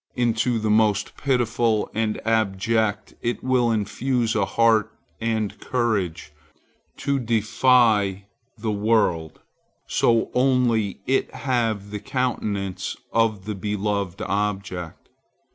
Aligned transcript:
Into 0.15 0.57
the 0.57 0.71
most 0.71 1.15
pitiful 1.15 1.87
and 1.93 2.19
abject 2.25 3.13
it 3.21 3.43
will 3.43 3.71
infuse 3.71 4.33
a 4.35 4.47
heart 4.47 4.91
and 5.19 5.59
courage 5.59 6.31
to 6.97 7.19
defy 7.19 8.25
the 8.57 8.71
world, 8.71 9.41
so 9.85 10.31
only 10.33 11.01
it 11.05 11.31
have 11.35 11.91
the 11.91 11.99
countenance 11.99 12.95
of 13.13 13.45
the 13.45 13.53
beloved 13.53 14.23
object. 14.23 15.07